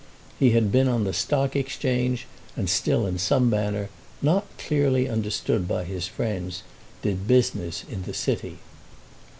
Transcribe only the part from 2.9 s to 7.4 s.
in some manner, not clearly understood by his friends, did